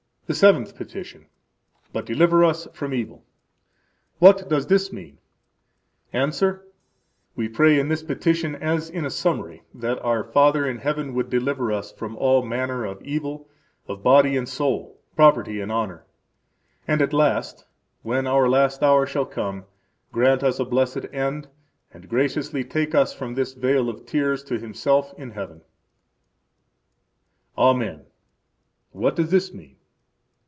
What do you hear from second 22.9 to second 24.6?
us from this vale of tears to